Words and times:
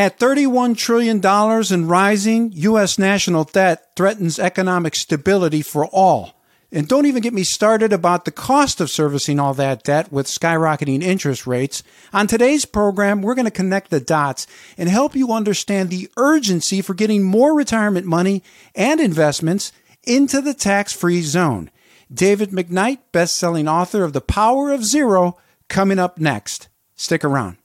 At 0.00 0.18
$31 0.18 0.78
trillion 0.78 1.20
and 1.22 1.90
rising, 1.90 2.52
U.S. 2.52 2.98
national 2.98 3.44
debt 3.44 3.90
threatens 3.96 4.38
economic 4.38 4.96
stability 4.96 5.60
for 5.60 5.84
all. 5.88 6.40
And 6.72 6.88
don't 6.88 7.04
even 7.04 7.20
get 7.20 7.34
me 7.34 7.44
started 7.44 7.92
about 7.92 8.24
the 8.24 8.30
cost 8.30 8.80
of 8.80 8.88
servicing 8.88 9.38
all 9.38 9.52
that 9.52 9.82
debt 9.82 10.10
with 10.10 10.24
skyrocketing 10.24 11.02
interest 11.02 11.46
rates. 11.46 11.82
On 12.14 12.26
today's 12.26 12.64
program, 12.64 13.20
we're 13.20 13.34
going 13.34 13.44
to 13.44 13.50
connect 13.50 13.90
the 13.90 14.00
dots 14.00 14.46
and 14.78 14.88
help 14.88 15.14
you 15.14 15.34
understand 15.34 15.90
the 15.90 16.08
urgency 16.16 16.80
for 16.80 16.94
getting 16.94 17.22
more 17.22 17.54
retirement 17.54 18.06
money 18.06 18.42
and 18.74 19.00
investments 19.00 19.70
into 20.04 20.40
the 20.40 20.54
tax 20.54 20.94
free 20.94 21.20
zone. 21.20 21.70
David 22.10 22.52
McKnight, 22.52 23.00
best 23.12 23.36
selling 23.36 23.68
author 23.68 24.02
of 24.02 24.14
The 24.14 24.22
Power 24.22 24.72
of 24.72 24.82
Zero, 24.82 25.36
coming 25.68 25.98
up 25.98 26.16
next. 26.16 26.68
Stick 26.96 27.22
around. 27.22 27.58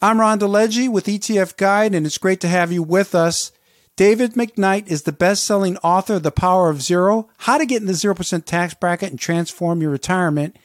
I'm 0.00 0.20
Ron 0.20 0.38
DeLegge 0.38 0.88
with 0.88 1.06
ETF 1.06 1.56
Guide, 1.56 1.92
and 1.92 2.06
it's 2.06 2.18
great 2.18 2.40
to 2.42 2.48
have 2.48 2.70
you 2.70 2.84
with 2.84 3.16
us. 3.16 3.50
David 3.96 4.34
McKnight 4.34 4.86
is 4.86 5.02
the 5.02 5.10
best 5.10 5.42
selling 5.42 5.76
author 5.78 6.14
of 6.14 6.22
The 6.22 6.30
Power 6.30 6.70
of 6.70 6.80
Zero 6.80 7.28
How 7.38 7.58
to 7.58 7.66
Get 7.66 7.80
in 7.80 7.88
the 7.88 7.94
0% 7.94 8.44
Tax 8.44 8.74
Bracket 8.74 9.10
and 9.10 9.18
Transform 9.18 9.82
Your 9.82 9.90
Retirement. 9.90 10.56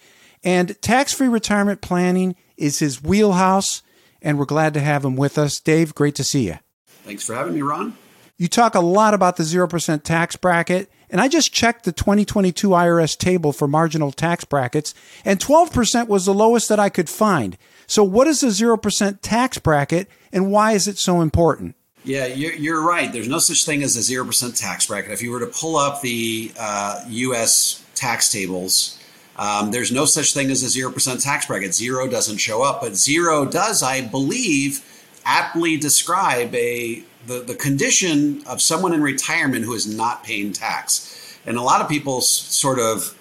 And 0.44 0.80
tax 0.84 1.14
free 1.14 1.30
retirement 1.30 1.82
planning 1.82 2.36
is 2.58 2.78
his 2.78 3.02
wheelhouse, 3.02 3.82
and 4.22 4.38
we're 4.38 4.46
glad 4.46 4.76
to 4.76 4.82
have 4.82 5.04
him 5.04 5.16
with 5.16 5.40
us. 5.40 5.60
Dave, 5.60 5.96
great 5.96 6.14
to 6.14 6.24
see 6.24 6.46
you. 6.46 6.60
Thanks 6.86 7.26
for 7.26 7.34
having 7.34 7.56
me, 7.56 7.64
Ron. 7.64 7.98
You 8.38 8.48
talk 8.48 8.76
a 8.76 8.82
lot 8.82 9.16
about 9.16 9.38
the 9.38 9.44
0% 9.44 10.04
tax 10.04 10.36
bracket, 10.36 10.92
and 11.10 11.20
I 11.20 11.28
just 11.28 11.52
checked 11.52 11.86
the 11.86 11.92
2022 11.92 12.70
IRS 12.70 13.18
table 13.18 13.52
for 13.52 13.68
marginal 13.68 14.12
tax 14.12 14.46
brackets, 14.46 14.94
and 15.26 15.40
12% 15.40 16.08
was 16.08 16.28
the 16.28 16.36
lowest 16.36 16.70
that 16.70 16.80
I 16.80 16.90
could 16.90 17.10
find. 17.10 17.58
So, 17.88 18.04
what 18.04 18.28
is 18.28 18.42
the 18.42 18.48
0% 18.48 19.20
tax 19.22 19.58
bracket 19.58 20.08
and 20.32 20.52
why 20.52 20.74
is 20.74 20.88
it 20.88 20.98
so 20.98 21.22
important? 21.22 21.76
Yeah, 22.06 22.26
you're, 22.26 22.54
you're 22.54 22.86
right. 22.86 23.12
There's 23.12 23.30
no 23.30 23.40
such 23.40 23.66
thing 23.66 23.82
as 23.82 23.96
a 23.96 24.00
0% 24.00 24.60
tax 24.60 24.88
bracket. 24.88 25.12
If 25.12 25.22
you 25.22 25.32
were 25.32 25.40
to 25.40 25.48
pull 25.48 25.78
up 25.78 26.02
the 26.02 26.52
uh, 26.60 27.02
U.S. 27.08 27.84
tax 27.96 28.30
tables, 28.30 29.00
um, 29.38 29.72
there's 29.72 29.92
no 29.92 30.06
such 30.06 30.34
thing 30.34 30.52
as 30.52 30.64
a 30.64 30.80
0% 30.80 31.24
tax 31.24 31.46
bracket. 31.46 31.74
Zero 31.74 32.08
doesn't 32.08 32.38
show 32.38 32.62
up, 32.62 32.82
but 32.82 32.96
zero 32.96 33.46
does, 33.46 33.82
I 33.82 34.02
believe, 34.02 34.84
aptly 35.26 35.78
describe 35.78 36.54
a 36.54 37.04
the, 37.26 37.40
the 37.40 37.56
condition 37.56 38.44
of 38.48 38.62
someone 38.62 38.94
in 38.94 39.02
retirement 39.02 39.64
who 39.64 39.74
is 39.74 39.88
not 39.88 40.26
paying 40.26 40.52
tax. 40.52 41.40
And 41.46 41.58
a 41.58 41.62
lot 41.62 41.80
of 41.80 41.88
people 41.88 42.20
sort 42.20 42.80
of 42.80 43.18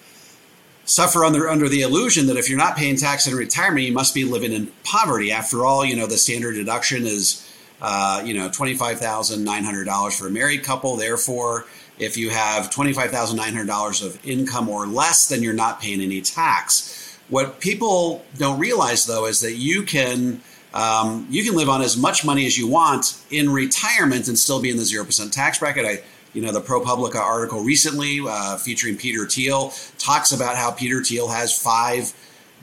suffer 0.85 1.23
under 1.23 1.49
under 1.49 1.69
the 1.69 1.81
illusion 1.81 2.27
that 2.27 2.37
if 2.37 2.49
you're 2.49 2.57
not 2.57 2.75
paying 2.75 2.95
tax 2.95 3.27
in 3.27 3.35
retirement, 3.35 3.85
you 3.85 3.93
must 3.93 4.13
be 4.13 4.25
living 4.25 4.51
in 4.51 4.71
poverty. 4.83 5.31
After 5.31 5.65
all, 5.65 5.85
you 5.85 5.95
know 5.95 6.07
the 6.07 6.17
standard 6.17 6.53
deduction 6.53 7.05
is 7.05 7.47
uh, 7.81 8.21
you 8.25 8.33
know 8.33 8.49
twenty 8.49 8.73
five 8.73 8.99
thousand 8.99 9.43
nine 9.43 9.63
hundred 9.63 9.85
dollars 9.85 10.17
for 10.17 10.27
a 10.27 10.31
married 10.31 10.63
couple. 10.63 10.95
Therefore, 10.95 11.65
if 11.99 12.17
you 12.17 12.29
have 12.29 12.69
twenty 12.69 12.93
five 12.93 13.11
thousand 13.11 13.37
nine 13.37 13.53
hundred 13.53 13.67
dollars 13.67 14.01
of 14.01 14.23
income 14.25 14.69
or 14.69 14.85
less, 14.87 15.27
then 15.27 15.43
you're 15.43 15.53
not 15.53 15.81
paying 15.81 16.01
any 16.01 16.21
tax. 16.21 17.17
What 17.29 17.59
people 17.59 18.25
don't 18.37 18.59
realize 18.59 19.05
though 19.05 19.25
is 19.25 19.39
that 19.41 19.53
you 19.53 19.83
can 19.83 20.41
um, 20.73 21.27
you 21.29 21.43
can 21.43 21.55
live 21.55 21.69
on 21.69 21.81
as 21.81 21.95
much 21.95 22.25
money 22.25 22.45
as 22.45 22.57
you 22.57 22.67
want 22.67 23.17
in 23.29 23.51
retirement 23.51 24.27
and 24.27 24.37
still 24.37 24.61
be 24.61 24.69
in 24.69 24.77
the 24.77 24.85
zero 24.85 25.05
percent 25.05 25.31
tax 25.31 25.59
bracket. 25.59 25.85
I 25.85 26.03
you 26.33 26.41
know, 26.41 26.51
the 26.51 26.61
ProPublica 26.61 27.19
article 27.19 27.63
recently 27.63 28.19
uh, 28.27 28.57
featuring 28.57 28.97
Peter 28.97 29.25
Thiel 29.25 29.73
talks 29.97 30.31
about 30.31 30.55
how 30.55 30.71
Peter 30.71 31.03
Thiel 31.03 31.27
has 31.29 31.57
five 31.57 32.13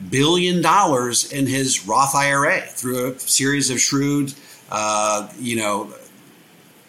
billion 0.09 0.61
dollars 0.61 1.31
in 1.31 1.45
his 1.45 1.87
Roth 1.87 2.15
IRA 2.15 2.61
through 2.61 3.13
a 3.13 3.19
series 3.19 3.69
of 3.69 3.79
shrewd, 3.79 4.33
uh, 4.71 5.29
you 5.39 5.55
know, 5.55 5.93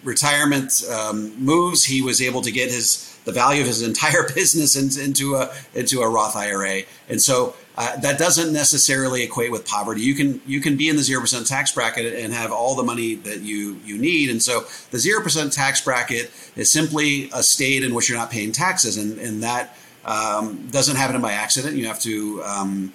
retirement 0.02 0.82
um, 0.90 1.32
moves. 1.42 1.84
He 1.84 2.02
was 2.02 2.20
able 2.20 2.42
to 2.42 2.50
get 2.50 2.70
his 2.70 3.08
the 3.24 3.32
value 3.32 3.60
of 3.60 3.68
his 3.68 3.82
entire 3.82 4.28
business 4.34 4.76
into 4.98 5.36
a 5.36 5.52
into 5.74 6.00
a 6.00 6.08
Roth 6.08 6.36
IRA, 6.36 6.82
and 7.08 7.20
so 7.20 7.54
uh, 7.76 7.96
that 8.00 8.18
doesn't 8.18 8.52
necessarily 8.52 9.22
equate 9.22 9.50
with 9.50 9.66
poverty. 9.66 10.02
You 10.02 10.14
can 10.14 10.40
you 10.46 10.60
can 10.60 10.76
be 10.76 10.88
in 10.88 10.96
the 10.96 11.02
zero 11.02 11.20
percent 11.20 11.46
tax 11.46 11.72
bracket 11.72 12.14
and 12.14 12.32
have 12.32 12.52
all 12.52 12.74
the 12.74 12.82
money 12.82 13.14
that 13.16 13.40
you 13.40 13.80
you 13.84 13.96
need. 13.96 14.30
And 14.30 14.42
so 14.42 14.64
the 14.90 14.98
zero 14.98 15.22
percent 15.22 15.52
tax 15.52 15.80
bracket 15.80 16.30
is 16.56 16.70
simply 16.70 17.30
a 17.32 17.42
state 17.42 17.82
in 17.82 17.94
which 17.94 18.08
you're 18.08 18.18
not 18.18 18.30
paying 18.30 18.52
taxes, 18.52 18.96
and 18.96 19.18
and 19.18 19.42
that 19.42 19.76
um, 20.04 20.68
doesn't 20.70 20.96
happen 20.96 21.20
by 21.20 21.32
accident. 21.32 21.76
You 21.76 21.86
have 21.86 22.00
to 22.00 22.42
um, 22.44 22.92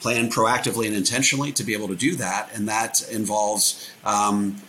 plan 0.00 0.30
proactively 0.30 0.86
and 0.86 0.94
intentionally 0.94 1.52
to 1.52 1.64
be 1.64 1.74
able 1.74 1.88
to 1.88 1.96
do 1.96 2.14
that, 2.16 2.50
and 2.54 2.68
that 2.68 3.06
involves, 3.10 3.90
um, 4.04 4.62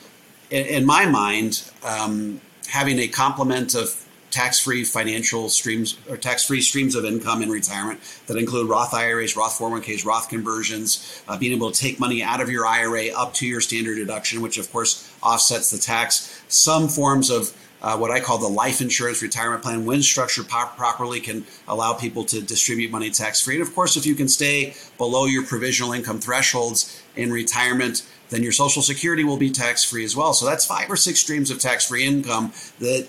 in, 0.50 0.66
in, 0.66 0.86
my 0.86 1.06
mind, 1.06 1.70
um, 1.84 2.42
having 2.68 3.00
a 3.00 3.08
complement 3.08 3.76
of 3.76 4.08
tax-free 4.32 4.84
financial 4.84 5.50
streams 5.50 5.98
or 6.10 6.18
tax-free 6.18 6.62
streams 6.62 6.96
of 6.96 7.06
income 7.06 7.42
in 7.42 7.50
retirement 7.50 8.00
that 8.28 8.38
include 8.38 8.70
Roth 8.70 8.94
IRAs, 8.94 9.36
Roth 9.36 9.58
401ks, 9.58 10.06
Roth 10.06 10.30
conversions, 10.30 11.24
uh, 11.28 11.38
being 11.38 11.54
able 11.54 11.72
to 11.72 11.80
take 11.80 12.00
money 12.00 12.22
out 12.22 12.42
of 12.42 12.50
your 12.50 12.66
IRA 12.66 13.08
up 13.16 13.34
to 13.36 13.48
your 13.48 13.62
standard 13.62 13.96
deduction, 13.96 14.42
which 14.42 14.58
of 14.58 14.72
course 14.72 15.12
offsets 15.24 15.72
the 15.72 15.78
tax. 15.78 16.42
Some 16.50 16.88
forms 16.88 17.30
of 17.30 17.56
uh, 17.82 17.98
what 17.98 18.12
I 18.12 18.20
call 18.20 18.38
the 18.38 18.48
life 18.48 18.82
insurance 18.82 19.22
retirement 19.22 19.64
plan, 19.64 19.86
when 19.86 20.02
structured 20.02 20.48
properly, 20.48 21.20
can 21.20 21.46
allow 21.68 21.94
people 21.94 22.24
to 22.26 22.42
distribute 22.42 22.92
money 22.92 23.10
tax 23.12 23.42
free. 23.42 23.56
And 23.56 23.68
of 23.68 23.74
course, 23.76 23.96
if 23.96 24.06
you 24.06 24.16
can 24.16 24.28
stay 24.28 24.74
below 24.98 25.26
your 25.26 25.46
provisional 25.46 25.94
income 25.94 26.20
thresholds 26.20 27.04
in 27.16 27.32
retirement, 27.32 28.08
then 28.30 28.44
your 28.44 28.52
Social 28.52 28.82
Security 28.82 29.24
will 29.24 29.38
be 29.38 29.52
tax 29.52 29.84
free 29.84 30.04
as 30.04 30.16
well. 30.16 30.34
So 30.34 30.46
that's 30.46 30.66
five 30.66 30.90
or 30.90 30.96
six 30.96 31.20
streams 31.20 31.52
of 31.52 31.60
tax 31.60 31.88
free 31.88 32.04
income 32.04 32.52
that 32.80 33.08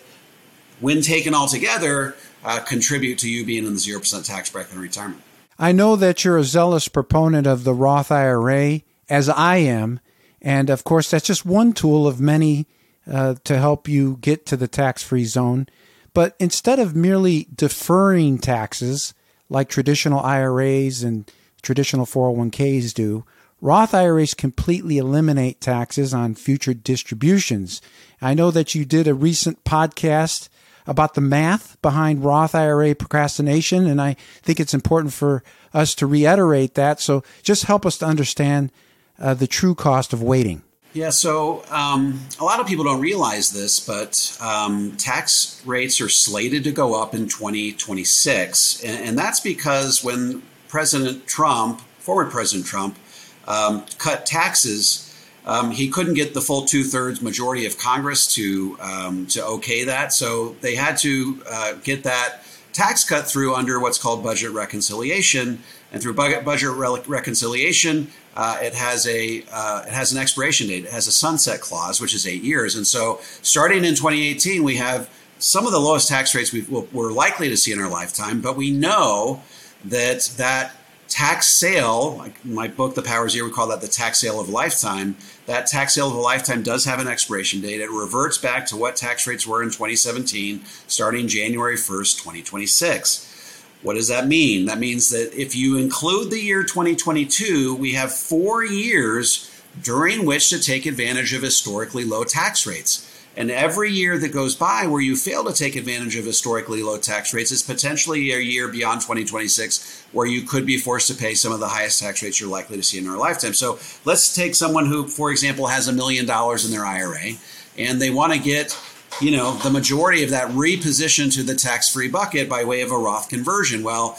when 0.80 1.00
taken 1.00 1.34
all 1.34 1.48
together, 1.48 2.14
uh, 2.44 2.60
contribute 2.60 3.18
to 3.18 3.30
you 3.30 3.44
being 3.44 3.66
in 3.66 3.72
the 3.72 3.80
0% 3.80 4.24
tax 4.24 4.50
bracket 4.50 4.74
in 4.74 4.80
retirement. 4.80 5.22
I 5.58 5.72
know 5.72 5.96
that 5.96 6.24
you're 6.24 6.38
a 6.38 6.44
zealous 6.44 6.86
proponent 6.86 7.46
of 7.46 7.64
the 7.64 7.74
Roth 7.74 8.12
IRA, 8.12 8.82
as 9.08 9.28
I 9.28 9.56
am. 9.56 9.98
And 10.40 10.70
of 10.70 10.84
course, 10.84 11.10
that's 11.10 11.26
just 11.26 11.44
one 11.44 11.72
tool 11.72 12.06
of 12.06 12.20
many 12.20 12.66
uh, 13.10 13.34
to 13.44 13.58
help 13.58 13.88
you 13.88 14.18
get 14.20 14.46
to 14.46 14.56
the 14.56 14.68
tax 14.68 15.02
free 15.02 15.24
zone. 15.24 15.66
But 16.14 16.34
instead 16.38 16.78
of 16.78 16.96
merely 16.96 17.48
deferring 17.54 18.38
taxes 18.38 19.14
like 19.48 19.68
traditional 19.68 20.20
IRAs 20.20 21.02
and 21.02 21.30
traditional 21.62 22.06
401ks 22.06 22.92
do, 22.92 23.24
Roth 23.60 23.94
IRAs 23.94 24.34
completely 24.34 24.98
eliminate 24.98 25.60
taxes 25.60 26.14
on 26.14 26.34
future 26.34 26.74
distributions. 26.74 27.80
I 28.20 28.34
know 28.34 28.50
that 28.50 28.74
you 28.74 28.84
did 28.84 29.08
a 29.08 29.14
recent 29.14 29.64
podcast 29.64 30.48
about 30.88 31.14
the 31.14 31.20
math 31.20 31.80
behind 31.82 32.24
Roth 32.24 32.54
IRA 32.54 32.94
procrastination. 32.94 33.86
And 33.86 34.00
I 34.00 34.14
think 34.42 34.58
it's 34.58 34.74
important 34.74 35.12
for 35.12 35.42
us 35.74 35.94
to 35.96 36.06
reiterate 36.06 36.74
that. 36.74 36.98
So 37.00 37.22
just 37.42 37.64
help 37.64 37.84
us 37.84 37.98
to 37.98 38.06
understand 38.06 38.72
uh, 39.18 39.34
the 39.34 39.46
true 39.46 39.74
cost 39.74 40.12
of 40.12 40.22
waiting. 40.22 40.62
Yeah, 40.94 41.10
so 41.10 41.64
um, 41.70 42.20
a 42.40 42.44
lot 42.44 42.60
of 42.60 42.66
people 42.66 42.84
don't 42.84 43.00
realize 43.00 43.50
this, 43.50 43.78
but 43.78 44.36
um, 44.40 44.96
tax 44.96 45.62
rates 45.66 46.00
are 46.00 46.08
slated 46.08 46.64
to 46.64 46.72
go 46.72 47.00
up 47.00 47.14
in 47.14 47.28
2026. 47.28 48.82
And, 48.82 49.08
and 49.08 49.18
that's 49.18 49.40
because 49.40 50.02
when 50.02 50.42
President 50.66 51.26
Trump, 51.26 51.80
former 51.98 52.30
President 52.30 52.66
Trump, 52.66 52.98
um, 53.46 53.84
cut 53.98 54.26
taxes 54.26 55.08
um, 55.48 55.70
he 55.70 55.88
couldn't 55.88 56.12
get 56.12 56.34
the 56.34 56.42
full 56.42 56.66
two 56.66 56.84
thirds 56.84 57.22
majority 57.22 57.64
of 57.64 57.78
Congress 57.78 58.32
to 58.34 58.76
um, 58.80 59.26
to 59.28 59.44
okay 59.44 59.84
that, 59.84 60.12
so 60.12 60.50
they 60.60 60.74
had 60.74 60.98
to 60.98 61.42
uh, 61.50 61.72
get 61.82 62.04
that 62.04 62.42
tax 62.74 63.02
cut 63.02 63.26
through 63.26 63.54
under 63.54 63.80
what's 63.80 63.96
called 63.96 64.22
budget 64.22 64.52
reconciliation. 64.52 65.60
And 65.90 66.02
through 66.02 66.12
budget, 66.12 66.44
budget 66.44 66.68
re- 66.72 67.00
reconciliation, 67.06 68.08
uh, 68.38 68.56
it 68.62 68.72
has 68.72 69.04
a 69.08 69.42
uh, 69.52 69.82
it 69.84 69.92
has 69.92 70.12
an 70.12 70.18
expiration 70.18 70.68
date. 70.68 70.84
It 70.84 70.92
has 70.92 71.08
a 71.08 71.12
sunset 71.12 71.60
clause, 71.60 72.00
which 72.00 72.14
is 72.14 72.24
eight 72.24 72.44
years. 72.44 72.76
And 72.76 72.86
so, 72.86 73.18
starting 73.42 73.84
in 73.84 73.96
2018, 73.96 74.62
we 74.62 74.76
have 74.76 75.10
some 75.40 75.66
of 75.66 75.72
the 75.72 75.80
lowest 75.80 76.08
tax 76.08 76.36
rates 76.36 76.52
we 76.52 76.64
are 76.70 77.10
likely 77.10 77.48
to 77.48 77.56
see 77.56 77.72
in 77.72 77.80
our 77.80 77.90
lifetime. 77.90 78.40
But 78.40 78.56
we 78.56 78.70
know 78.70 79.42
that 79.84 80.30
that 80.36 80.76
tax 81.08 81.48
sale, 81.48 82.16
like 82.18 82.44
my 82.44 82.68
book, 82.68 82.94
The 82.94 83.02
Power 83.02 83.28
Zero, 83.28 83.48
we 83.48 83.52
call 83.52 83.66
that 83.68 83.80
the 83.80 83.88
tax 83.88 84.20
sale 84.20 84.40
of 84.40 84.48
a 84.48 84.52
lifetime. 84.52 85.16
That 85.46 85.66
tax 85.66 85.94
sale 85.94 86.06
of 86.06 86.14
a 86.14 86.20
lifetime 86.20 86.62
does 86.62 86.84
have 86.84 87.00
an 87.00 87.08
expiration 87.08 87.60
date. 87.60 87.80
It 87.80 87.90
reverts 87.90 88.38
back 88.38 88.66
to 88.66 88.76
what 88.76 88.94
tax 88.94 89.26
rates 89.26 89.48
were 89.48 89.64
in 89.64 89.70
2017, 89.70 90.64
starting 90.86 91.26
January 91.26 91.76
1st, 91.76 92.18
2026. 92.18 93.37
What 93.82 93.94
does 93.94 94.08
that 94.08 94.26
mean? 94.26 94.66
That 94.66 94.78
means 94.78 95.10
that 95.10 95.32
if 95.40 95.54
you 95.54 95.76
include 95.76 96.30
the 96.30 96.40
year 96.40 96.64
2022, 96.64 97.76
we 97.76 97.92
have 97.92 98.12
four 98.12 98.64
years 98.64 99.50
during 99.82 100.26
which 100.26 100.50
to 100.50 100.60
take 100.60 100.84
advantage 100.86 101.32
of 101.32 101.42
historically 101.42 102.04
low 102.04 102.24
tax 102.24 102.66
rates. 102.66 103.04
And 103.36 103.52
every 103.52 103.92
year 103.92 104.18
that 104.18 104.32
goes 104.32 104.56
by 104.56 104.88
where 104.88 105.00
you 105.00 105.14
fail 105.14 105.44
to 105.44 105.52
take 105.52 105.76
advantage 105.76 106.16
of 106.16 106.24
historically 106.24 106.82
low 106.82 106.98
tax 106.98 107.32
rates 107.32 107.52
is 107.52 107.62
potentially 107.62 108.32
a 108.32 108.38
year 108.38 108.66
beyond 108.66 109.00
2026 109.02 110.06
where 110.10 110.26
you 110.26 110.42
could 110.42 110.66
be 110.66 110.76
forced 110.76 111.06
to 111.06 111.14
pay 111.14 111.34
some 111.34 111.52
of 111.52 111.60
the 111.60 111.68
highest 111.68 112.00
tax 112.00 112.20
rates 112.20 112.40
you're 112.40 112.50
likely 112.50 112.76
to 112.78 112.82
see 112.82 112.98
in 112.98 113.06
our 113.06 113.16
lifetime. 113.16 113.54
So 113.54 113.78
let's 114.04 114.34
take 114.34 114.56
someone 114.56 114.86
who, 114.86 115.06
for 115.06 115.30
example, 115.30 115.68
has 115.68 115.86
a 115.86 115.92
million 115.92 116.26
dollars 116.26 116.64
in 116.64 116.72
their 116.72 116.84
IRA 116.84 117.34
and 117.76 118.02
they 118.02 118.10
want 118.10 118.32
to 118.32 118.40
get 118.40 118.76
you 119.20 119.30
know 119.30 119.54
the 119.58 119.70
majority 119.70 120.22
of 120.24 120.30
that 120.30 120.50
repositioned 120.50 121.34
to 121.34 121.42
the 121.42 121.54
tax-free 121.54 122.08
bucket 122.08 122.48
by 122.48 122.64
way 122.64 122.80
of 122.80 122.90
a 122.90 122.98
Roth 122.98 123.28
conversion. 123.28 123.82
Well, 123.82 124.18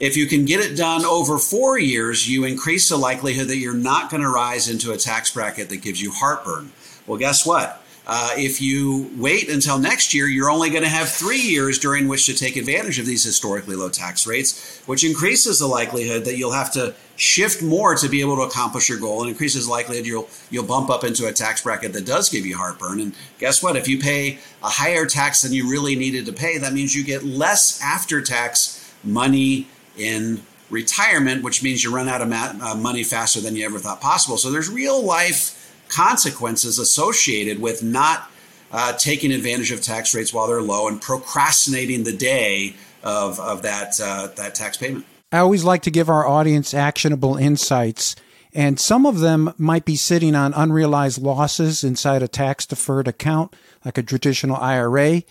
if 0.00 0.16
you 0.16 0.26
can 0.26 0.44
get 0.44 0.60
it 0.60 0.76
done 0.76 1.04
over 1.04 1.38
four 1.38 1.78
years, 1.78 2.28
you 2.28 2.44
increase 2.44 2.88
the 2.88 2.96
likelihood 2.96 3.48
that 3.48 3.58
you're 3.58 3.74
not 3.74 4.10
going 4.10 4.22
to 4.22 4.28
rise 4.28 4.68
into 4.68 4.92
a 4.92 4.96
tax 4.96 5.32
bracket 5.32 5.68
that 5.68 5.82
gives 5.82 6.02
you 6.02 6.10
heartburn. 6.10 6.72
Well, 7.06 7.18
guess 7.18 7.46
what? 7.46 7.81
Uh, 8.04 8.30
if 8.36 8.60
you 8.60 9.10
wait 9.16 9.48
until 9.48 9.78
next 9.78 10.12
year, 10.12 10.26
you're 10.26 10.50
only 10.50 10.70
going 10.70 10.82
to 10.82 10.88
have 10.88 11.08
three 11.08 11.40
years 11.40 11.78
during 11.78 12.08
which 12.08 12.26
to 12.26 12.34
take 12.34 12.56
advantage 12.56 12.98
of 12.98 13.06
these 13.06 13.22
historically 13.22 13.76
low 13.76 13.88
tax 13.88 14.26
rates, 14.26 14.82
which 14.86 15.04
increases 15.04 15.60
the 15.60 15.66
likelihood 15.66 16.24
that 16.24 16.36
you'll 16.36 16.52
have 16.52 16.72
to 16.72 16.94
shift 17.14 17.62
more 17.62 17.94
to 17.94 18.08
be 18.08 18.20
able 18.20 18.34
to 18.34 18.42
accomplish 18.42 18.88
your 18.88 18.98
goal, 18.98 19.20
and 19.20 19.30
increases 19.30 19.66
the 19.66 19.70
likelihood 19.70 20.04
you'll 20.04 20.28
you'll 20.50 20.64
bump 20.64 20.90
up 20.90 21.04
into 21.04 21.28
a 21.28 21.32
tax 21.32 21.62
bracket 21.62 21.92
that 21.92 22.04
does 22.04 22.28
give 22.28 22.44
you 22.44 22.56
heartburn. 22.56 22.98
And 22.98 23.14
guess 23.38 23.62
what? 23.62 23.76
If 23.76 23.86
you 23.86 23.98
pay 24.00 24.38
a 24.64 24.68
higher 24.68 25.06
tax 25.06 25.42
than 25.42 25.52
you 25.52 25.70
really 25.70 25.94
needed 25.94 26.26
to 26.26 26.32
pay, 26.32 26.58
that 26.58 26.72
means 26.72 26.96
you 26.96 27.04
get 27.04 27.22
less 27.22 27.80
after 27.80 28.20
tax 28.20 28.92
money 29.04 29.68
in 29.96 30.42
retirement, 30.70 31.44
which 31.44 31.62
means 31.62 31.84
you 31.84 31.94
run 31.94 32.08
out 32.08 32.20
of 32.20 32.32
uh, 32.32 32.74
money 32.74 33.04
faster 33.04 33.40
than 33.40 33.54
you 33.54 33.64
ever 33.64 33.78
thought 33.78 34.00
possible. 34.00 34.36
So 34.36 34.50
there's 34.50 34.70
real 34.70 35.04
life 35.04 35.61
consequences 35.92 36.78
associated 36.78 37.60
with 37.60 37.82
not 37.82 38.30
uh, 38.72 38.94
taking 38.94 39.32
advantage 39.32 39.70
of 39.70 39.82
tax 39.82 40.14
rates 40.14 40.32
while 40.32 40.46
they're 40.46 40.62
low 40.62 40.88
and 40.88 41.00
procrastinating 41.00 42.04
the 42.04 42.16
day 42.16 42.74
of, 43.02 43.38
of 43.38 43.62
that, 43.62 44.00
uh, 44.00 44.28
that 44.36 44.54
tax 44.54 44.76
payment. 44.76 45.04
I 45.30 45.38
always 45.38 45.64
like 45.64 45.82
to 45.82 45.90
give 45.90 46.08
our 46.08 46.26
audience 46.26 46.74
actionable 46.74 47.36
insights, 47.36 48.16
and 48.54 48.78
some 48.80 49.06
of 49.06 49.20
them 49.20 49.52
might 49.58 49.84
be 49.84 49.96
sitting 49.96 50.34
on 50.34 50.54
unrealized 50.54 51.20
losses 51.20 51.84
inside 51.84 52.22
a 52.22 52.28
tax 52.28 52.66
deferred 52.66 53.08
account, 53.08 53.54
like 53.84 53.98
a 53.98 54.02
traditional 54.02 54.56
IRA. 54.56 55.22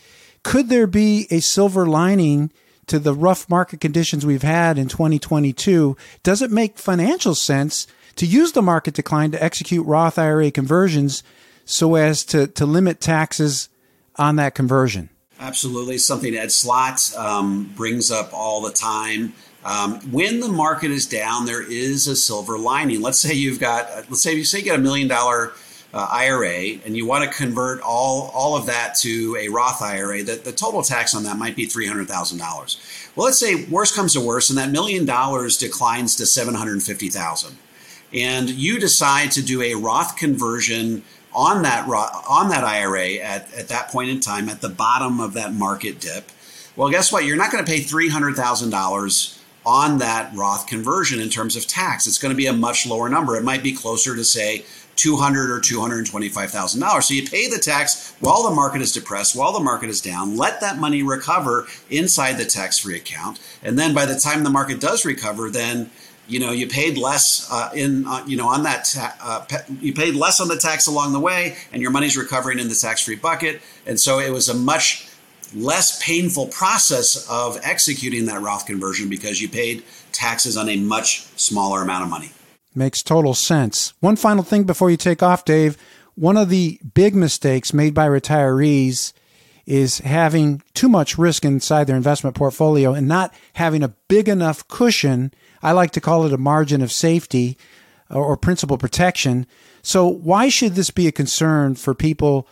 Could 0.44 0.70
there 0.70 0.88
be 0.88 1.28
a 1.30 1.40
silver 1.40 1.86
lining 1.86 2.52
to 2.88 3.00
the 3.00 3.14
rough 3.14 3.48
market 3.48 3.80
conditions 3.80 4.26
we've 4.26 4.42
had 4.42 4.78
in 4.78 4.88
2022? 4.88 5.96
Does 6.24 6.42
it 6.42 6.52
make 6.52 6.78
financial 6.80 7.36
sense 7.36 7.88
to 8.16 8.26
use 8.26 8.52
the 8.52 8.62
market 8.62 8.94
decline 8.94 9.32
to 9.32 9.44
execute 9.44 9.86
Roth 9.86 10.18
IRA 10.18 10.52
conversions 10.52 11.24
so 11.66 11.96
as 11.96 12.24
to, 12.26 12.48
to 12.48 12.66
limit 12.66 13.00
taxes 13.00 13.70
on 14.16 14.36
that 14.38 14.56
conversion. 14.56 15.10
Absolutely. 15.40 15.98
Something 15.98 16.36
Ed 16.36 16.52
Slott 16.52 17.16
um, 17.18 17.72
brings 17.76 18.12
up 18.12 18.32
all 18.34 18.62
the 18.62 18.72
time. 18.72 19.34
Um, 19.64 20.00
when 20.12 20.40
the 20.40 20.50
market 20.50 20.92
is 20.92 21.06
down, 21.06 21.46
there 21.46 21.62
is 21.62 22.08
a 22.08 22.16
silver 22.16 22.58
lining. 22.58 23.02
Let's 23.02 23.20
say 23.20 23.34
you've 23.34 23.60
got, 23.60 23.88
let's 24.10 24.22
say 24.22 24.34
you 24.34 24.44
say 24.44 24.60
you 24.60 24.66
get 24.66 24.80
a 24.80 24.82
million 24.82 25.08
dollar 25.08 25.54
uh, 25.94 26.08
IRA 26.10 26.80
and 26.86 26.96
you 26.96 27.06
want 27.06 27.30
to 27.30 27.38
convert 27.38 27.82
all 27.82 28.32
all 28.34 28.56
of 28.56 28.66
that 28.68 28.96
to 28.96 29.36
a 29.40 29.50
Roth 29.50 29.82
IRA. 29.82 30.24
The, 30.24 30.36
the 30.36 30.52
total 30.52 30.82
tax 30.84 31.14
on 31.14 31.24
that 31.24 31.38
might 31.38 31.56
be 31.56 31.66
three 31.66 31.88
hundred 31.88 32.08
thousand 32.08 32.38
dollars. 32.38 32.80
Well, 33.16 33.26
let's 33.26 33.40
say 33.40 33.66
worst 33.66 33.96
comes 33.96 34.14
to 34.14 34.22
worst, 34.22 34.50
and 34.50 34.58
that 34.58 34.72
million 34.72 35.06
dollars 35.06 35.58
declines 35.58 36.16
to 36.18 36.26
seven 36.26 36.54
hundred 36.54 36.82
fifty 36.82 37.10
thousand 37.10 37.58
and 38.14 38.50
you 38.50 38.80
decide 38.80 39.32
to 39.32 39.42
do 39.42 39.62
a 39.62 39.76
Roth 39.76 40.18
conversion 40.18 41.04
on 41.34 41.62
that 41.64 41.88
on 41.88 42.50
that 42.50 42.64
IRA 42.64 43.14
at, 43.16 43.54
at 43.54 43.70
that 43.70 43.90
point 43.90 44.10
in 44.10 44.20
time 44.20 44.50
at 44.50 44.62
the 44.62 44.70
bottom 44.70 45.20
of 45.20 45.34
that 45.34 45.54
market 45.54 46.00
dip, 46.00 46.30
well, 46.76 46.90
guess 46.90 47.12
what? 47.12 47.26
You're 47.26 47.38
not 47.38 47.52
going 47.52 47.64
to 47.64 47.72
pay 47.72 47.80
three 47.80 48.10
hundred 48.10 48.36
thousand 48.36 48.70
dollars 48.70 49.38
on 49.66 50.00
that 50.00 50.36
Roth 50.36 50.68
conversion 50.68 51.20
in 51.20 51.30
terms 51.30 51.56
of 51.56 51.68
tax. 51.68 52.08
It's 52.08 52.18
going 52.18 52.34
to 52.34 52.38
be 52.38 52.48
a 52.48 52.54
much 52.54 52.88
lower 52.88 53.08
number. 53.10 53.38
It 53.38 53.44
might 53.44 53.62
be 53.64 53.74
closer 53.74 54.16
to 54.16 54.24
say 54.24 54.66
two 54.96 55.16
hundred 55.16 55.50
or 55.50 55.60
two 55.62 55.80
hundred 55.80 56.06
twenty-five 56.06 56.52
thousand 56.52 56.82
dollars. 56.82 57.08
So 57.08 57.14
you 57.14 57.28
pay 57.28 57.48
the 57.48 57.60
tax 57.60 58.14
while 58.20 58.44
the 58.44 58.56
market 58.56 58.82
is 58.82 58.92
depressed, 58.92 59.36
while 59.36 59.54
the 59.54 59.60
market 59.60 59.90
is 59.90 60.02
down. 60.02 60.36
Let 60.36 60.60
that 60.62 60.80
money 60.80 61.02
recover 61.02 61.68
inside 61.90 62.34
the 62.34 62.46
tax-free 62.46 62.98
account, 62.98 63.40
and 63.64 63.80
then 63.80 63.94
by 63.94 64.06
the 64.06 64.20
time 64.20 64.44
the 64.44 64.50
market 64.50 64.82
does 64.82 65.06
recover, 65.06 65.50
then 65.50 65.92
you 66.32 66.40
know 66.40 66.52
you 66.52 66.68
paid 66.68 66.98
less 66.98 67.48
uh, 67.52 67.70
in 67.76 68.08
uh, 68.08 68.24
you 68.26 68.38
know 68.38 68.48
on 68.48 68.64
that 68.64 68.86
ta- 68.86 69.16
uh, 69.22 69.58
you 69.82 69.94
paid 69.94 70.16
less 70.16 70.40
on 70.40 70.48
the 70.48 70.58
tax 70.58 70.88
along 70.88 71.12
the 71.12 71.20
way 71.20 71.58
and 71.74 71.82
your 71.82 71.92
money's 71.92 72.16
recovering 72.16 72.58
in 72.58 72.70
the 72.70 72.76
tax-free 72.76 73.18
bucket. 73.18 73.62
And 73.86 74.00
so 74.00 74.20
it 74.20 74.32
was 74.32 74.48
a 74.48 74.54
much 74.54 75.08
less 75.54 76.02
painful 76.02 76.48
process 76.48 77.28
of 77.30 77.60
executing 77.64 78.26
that 78.28 78.42
Roth 78.42 78.66
conversion 78.66 79.10
because 79.10 79.42
you 79.42 79.50
paid 79.50 79.84
taxes 80.14 80.56
on 80.56 80.70
a 80.70 80.78
much 80.78 81.24
smaller 81.38 81.82
amount 81.82 82.04
of 82.04 82.10
money. 82.10 82.32
Makes 82.74 83.04
total 83.04 83.34
sense. 83.34 83.94
One 84.00 84.16
final 84.16 84.44
thing 84.44 84.64
before 84.64 84.90
you 84.90 84.98
take 84.98 85.22
off 85.22 85.44
Dave. 85.44 85.76
One 86.16 86.38
of 86.38 86.50
the 86.50 86.80
big 86.94 87.16
mistakes 87.16 87.74
made 87.74 87.94
by 87.94 88.08
retirees 88.08 89.12
is 89.66 90.00
having 90.00 90.62
too 90.74 90.90
much 90.90 91.18
risk 91.18 91.46
inside 91.46 91.86
their 91.86 91.96
investment 91.96 92.36
portfolio 92.36 92.94
and 92.94 93.08
not 93.08 93.34
having 93.54 93.84
a 93.84 93.94
big 94.08 94.28
enough 94.28 94.68
cushion 94.68 95.32
I 95.64 95.72
like 95.74 95.92
to 95.92 96.02
call 96.02 96.26
it 96.26 96.34
a 96.34 96.38
margin 96.38 96.82
of 96.82 96.92
safety 96.92 97.58
uh, 98.10 98.16
or 98.16 98.36
principal 98.38 98.78
protection. 98.78 99.46
So, 99.82 100.08
why 100.08 100.50
should 100.50 100.76
this 100.76 100.90
be 100.90 101.08
a 101.08 101.12
concern 101.12 101.76
for 101.76 101.94
people 101.94 102.48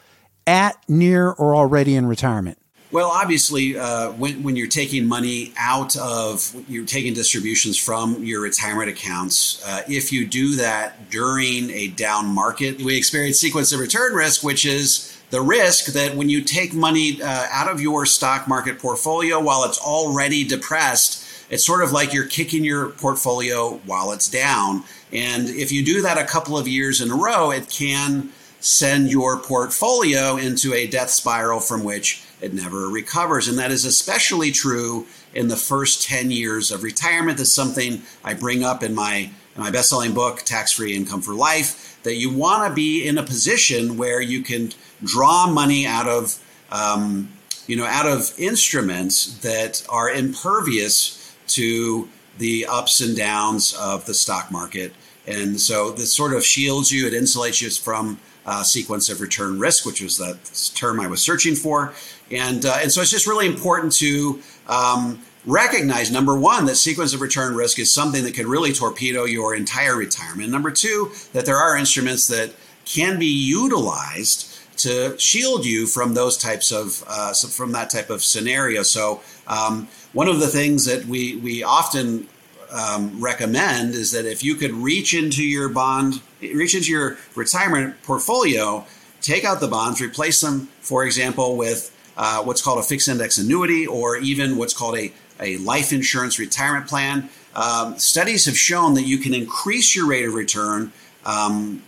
at, 0.45 0.77
near, 0.87 1.31
or 1.31 1.55
already 1.55 1.95
in 1.95 2.05
retirement? 2.05 2.58
Well, 2.91 3.11
obviously, 3.11 3.77
uh, 3.77 4.13
when, 4.13 4.41
when 4.41 4.55
you're 4.55 4.67
taking 4.67 5.05
money 5.05 5.53
out 5.59 5.95
of, 5.95 6.55
you're 6.67 6.87
taking 6.87 7.13
distributions 7.13 7.77
from 7.77 8.23
your 8.23 8.41
retirement 8.41 8.89
accounts, 8.89 9.63
uh, 9.63 9.83
if 9.87 10.11
you 10.11 10.25
do 10.25 10.55
that 10.55 11.11
during 11.11 11.69
a 11.69 11.89
down 11.89 12.25
market, 12.25 12.81
we 12.81 12.97
experience 12.97 13.39
sequence 13.39 13.71
of 13.71 13.79
return 13.79 14.13
risk, 14.13 14.43
which 14.43 14.65
is 14.65 15.15
the 15.29 15.39
risk 15.39 15.93
that 15.93 16.15
when 16.15 16.29
you 16.29 16.41
take 16.41 16.73
money 16.73 17.21
uh, 17.21 17.45
out 17.51 17.69
of 17.71 17.79
your 17.79 18.07
stock 18.07 18.47
market 18.47 18.79
portfolio 18.79 19.39
while 19.39 19.63
it's 19.65 19.77
already 19.77 20.43
depressed, 20.43 21.23
it's 21.51 21.63
sort 21.63 21.83
of 21.83 21.91
like 21.91 22.11
you're 22.11 22.25
kicking 22.25 22.63
your 22.63 22.89
portfolio 22.89 23.73
while 23.85 24.11
it's 24.11 24.27
down. 24.27 24.83
And 25.13 25.47
if 25.47 25.71
you 25.71 25.85
do 25.85 26.01
that 26.01 26.17
a 26.17 26.25
couple 26.25 26.57
of 26.57 26.67
years 26.67 27.01
in 27.01 27.11
a 27.11 27.15
row, 27.15 27.51
it 27.51 27.69
can 27.69 28.31
send 28.61 29.11
your 29.11 29.37
portfolio 29.37 30.37
into 30.37 30.73
a 30.73 30.87
death 30.87 31.11
spiral 31.11 31.59
from 31.59 31.83
which 31.83 32.23
it 32.41 32.53
never 32.53 32.87
recovers. 32.87 33.47
And 33.47 33.57
that 33.57 33.71
is 33.71 33.85
especially 33.85 34.51
true 34.51 35.05
in 35.33 35.47
the 35.47 35.55
first 35.55 36.07
10 36.07 36.31
years 36.31 36.71
of 36.71 36.83
retirement. 36.83 37.37
That's 37.37 37.53
something 37.53 38.01
I 38.23 38.33
bring 38.33 38.63
up 38.63 38.83
in 38.83 38.95
my, 38.95 39.31
in 39.55 39.61
my 39.61 39.71
best 39.71 39.89
selling 39.89 40.13
book, 40.13 40.39
Tax 40.39 40.71
Free 40.71 40.95
Income 40.95 41.21
for 41.21 41.33
Life, 41.33 41.99
that 42.03 42.15
you 42.15 42.33
want 42.33 42.69
to 42.69 42.73
be 42.73 43.07
in 43.07 43.17
a 43.17 43.23
position 43.23 43.97
where 43.97 44.21
you 44.21 44.41
can 44.41 44.71
draw 45.03 45.47
money 45.49 45.85
out 45.85 46.07
of. 46.07 46.43
Um, 46.71 47.33
you 47.65 47.75
know, 47.75 47.85
out 47.85 48.07
of 48.07 48.33
instruments 48.39 49.37
that 49.39 49.85
are 49.89 50.09
impervious 50.09 51.35
to 51.45 52.09
the 52.39 52.65
ups 52.65 52.99
and 52.99 53.15
downs 53.15 53.75
of 53.75 54.05
the 54.05 54.13
stock 54.15 54.51
market. 54.51 54.91
And 55.27 55.61
so 55.61 55.91
this 55.91 56.11
sort 56.11 56.33
of 56.33 56.43
shields 56.43 56.91
you, 56.91 57.05
it 57.05 57.13
insulates 57.13 57.61
you 57.61 57.69
from 57.69 58.19
uh, 58.49 58.63
sequence 58.63 59.09
of 59.09 59.21
return 59.21 59.59
risk, 59.59 59.85
which 59.85 60.01
was 60.01 60.17
the 60.17 60.31
term 60.73 60.99
I 60.99 61.07
was 61.07 61.21
searching 61.21 61.53
for. 61.53 61.93
And, 62.31 62.65
uh, 62.65 62.79
and 62.81 62.91
so 62.91 63.01
it's 63.01 63.11
just 63.11 63.27
really 63.27 63.45
important 63.45 63.93
to 63.97 64.41
um, 64.67 65.21
recognize 65.45 66.11
number 66.11 66.35
one, 66.35 66.65
that 66.65 66.75
sequence 66.75 67.13
of 67.13 67.21
return 67.21 67.53
risk 67.55 67.77
is 67.77 67.93
something 67.93 68.23
that 68.23 68.33
could 68.33 68.47
really 68.47 68.73
torpedo 68.73 69.25
your 69.25 69.53
entire 69.53 69.95
retirement. 69.95 70.49
Number 70.49 70.71
two, 70.71 71.11
that 71.33 71.45
there 71.45 71.57
are 71.57 71.77
instruments 71.77 72.25
that 72.27 72.51
can 72.85 73.19
be 73.19 73.27
utilized 73.27 74.47
to 74.77 75.15
shield 75.19 75.63
you 75.63 75.85
from 75.85 76.15
those 76.15 76.35
types 76.35 76.71
of 76.71 77.03
uh, 77.07 77.33
from 77.33 77.73
that 77.73 77.89
type 77.91 78.09
of 78.09 78.23
scenario. 78.23 78.81
So 78.81 79.21
um, 79.45 79.87
one 80.13 80.27
of 80.27 80.39
the 80.39 80.47
things 80.47 80.85
that 80.85 81.05
we 81.05 81.35
we 81.35 81.63
often 81.63 82.27
um, 82.71 83.19
recommend 83.21 83.93
is 83.95 84.11
that 84.11 84.25
if 84.25 84.43
you 84.43 84.55
could 84.55 84.71
reach 84.71 85.13
into 85.13 85.43
your 85.43 85.69
bond, 85.69 86.21
reach 86.41 86.75
into 86.75 86.91
your 86.91 87.17
retirement 87.35 88.01
portfolio, 88.03 88.85
take 89.21 89.43
out 89.43 89.59
the 89.59 89.67
bonds, 89.67 90.01
replace 90.01 90.41
them, 90.41 90.67
for 90.81 91.05
example, 91.05 91.55
with 91.55 91.95
uh, 92.17 92.43
what's 92.43 92.61
called 92.61 92.79
a 92.79 92.83
fixed 92.83 93.07
index 93.07 93.37
annuity 93.37 93.87
or 93.87 94.17
even 94.17 94.57
what's 94.57 94.73
called 94.73 94.97
a, 94.97 95.11
a 95.39 95.57
life 95.57 95.91
insurance 95.93 96.37
retirement 96.37 96.87
plan. 96.87 97.29
Um, 97.55 97.97
studies 97.97 98.45
have 98.45 98.57
shown 98.57 98.93
that 98.95 99.03
you 99.03 99.17
can 99.17 99.33
increase 99.33 99.95
your 99.95 100.07
rate 100.07 100.25
of 100.25 100.33
return 100.33 100.91
um, 101.25 101.81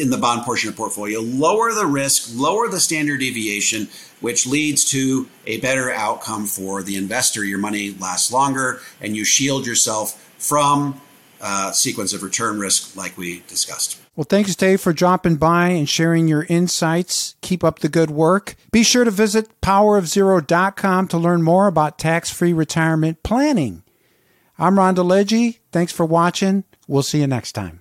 in 0.00 0.10
the 0.10 0.18
bond 0.18 0.42
portion 0.42 0.68
of 0.68 0.76
portfolio, 0.76 1.20
lower 1.20 1.72
the 1.72 1.86
risk, 1.86 2.30
lower 2.34 2.68
the 2.68 2.80
standard 2.80 3.20
deviation, 3.20 3.88
which 4.20 4.46
leads 4.46 4.84
to 4.90 5.28
a 5.46 5.58
better 5.60 5.90
outcome 5.90 6.46
for 6.46 6.82
the 6.82 6.96
investor. 6.96 7.44
Your 7.44 7.58
money 7.58 7.94
lasts 7.98 8.32
longer 8.32 8.80
and 9.00 9.16
you 9.16 9.24
shield 9.24 9.66
yourself 9.66 10.20
from 10.38 11.00
uh, 11.40 11.72
sequence 11.72 12.12
of 12.12 12.22
return 12.22 12.58
risk 12.58 12.96
like 12.96 13.16
we 13.18 13.42
discussed. 13.48 14.00
Well, 14.16 14.24
thanks, 14.24 14.54
Dave, 14.54 14.80
for 14.80 14.92
dropping 14.92 15.36
by 15.36 15.68
and 15.68 15.88
sharing 15.88 16.28
your 16.28 16.46
insights. 16.48 17.34
Keep 17.40 17.64
up 17.64 17.80
the 17.80 17.88
good 17.88 18.10
work. 18.10 18.54
Be 18.70 18.82
sure 18.82 19.04
to 19.04 19.10
visit 19.10 19.60
powerofzero.com 19.60 21.08
to 21.08 21.18
learn 21.18 21.42
more 21.42 21.66
about 21.66 21.98
tax 21.98 22.30
free 22.30 22.52
retirement 22.52 23.22
planning. 23.22 23.82
I'm 24.58 24.78
Ron 24.78 24.94
DeLegge. 24.94 25.58
Thanks 25.72 25.92
for 25.92 26.06
watching. 26.06 26.64
We'll 26.86 27.02
see 27.02 27.20
you 27.20 27.26
next 27.26 27.52
time. 27.52 27.80